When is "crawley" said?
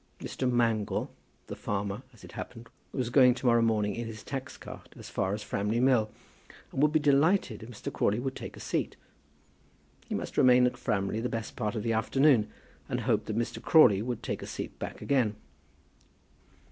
7.93-8.17, 13.61-14.01